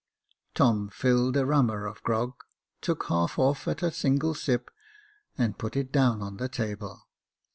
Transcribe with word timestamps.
Tom 0.55 0.89
filled 0.89 1.37
a 1.37 1.45
rummer 1.45 1.85
of 1.85 2.01
grog, 2.01 2.33
took 2.81 3.05
half 3.05 3.37
off 3.37 3.67
at 3.67 3.83
a 3.83 3.91
huge 3.91 4.35
sip, 4.35 4.71
and 5.37 5.59
put 5.59 5.75
it 5.75 5.91
down 5.91 6.23
on 6.23 6.37
the 6.37 6.49
table. 6.49 7.07